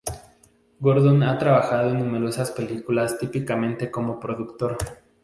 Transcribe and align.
Gordon 0.79 1.21
ha 1.21 1.37
trabajado 1.37 1.91
en 1.91 1.99
numerosas 1.99 2.49
películas, 2.49 3.19
típicamente 3.19 3.91
como 3.91 4.19
productor. 4.19 4.75